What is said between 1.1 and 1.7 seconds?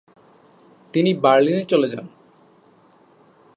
বার্লিনে